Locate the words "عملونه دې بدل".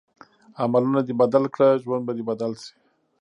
0.63-1.43